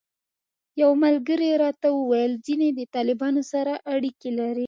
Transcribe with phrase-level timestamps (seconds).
[0.81, 4.59] یو ملګري راته وویل ځینې د طالبانو سره اړیکې لري.